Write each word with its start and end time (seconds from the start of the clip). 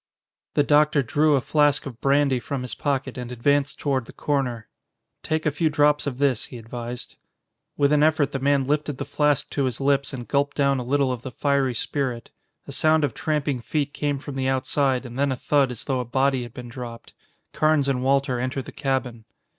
The 0.55 0.63
doctor 0.63 1.03
drew 1.03 1.35
a 1.35 1.41
flask 1.41 1.85
of 1.85 2.01
brandy 2.01 2.39
from 2.39 2.63
his 2.63 2.73
pocket 2.73 3.19
and 3.19 3.31
advanced 3.31 3.77
toward 3.79 4.05
the 4.05 4.13
corner. 4.13 4.67
"Take 5.21 5.45
a 5.45 5.51
few 5.51 5.69
drops 5.69 6.07
of 6.07 6.17
this," 6.17 6.45
he 6.45 6.57
advised. 6.57 7.17
With 7.77 7.91
an 7.91 8.01
effort 8.01 8.31
the 8.31 8.39
man 8.39 8.63
lifted 8.65 8.97
the 8.97 9.05
flask 9.05 9.47
to 9.51 9.65
his 9.65 9.79
lips 9.79 10.11
and 10.11 10.27
gulped 10.27 10.57
down 10.57 10.79
a 10.79 10.83
little 10.83 11.11
of 11.11 11.21
the 11.21 11.29
fiery 11.29 11.75
spirit. 11.75 12.31
A 12.67 12.71
sound 12.71 13.03
of 13.05 13.13
tramping 13.13 13.61
feet 13.61 13.93
came 13.93 14.17
from 14.17 14.33
the 14.33 14.47
outside 14.47 15.05
and 15.05 15.19
then 15.19 15.31
a 15.31 15.37
thud 15.37 15.69
as 15.69 15.83
though 15.83 15.99
a 15.99 16.03
body 16.03 16.41
had 16.41 16.53
been 16.55 16.67
dropped. 16.69 17.13
Carnes 17.53 17.87
and 17.87 18.03
Walter 18.03 18.39
entered 18.39 18.65
the 18.65 18.71
cabin. 18.71 19.25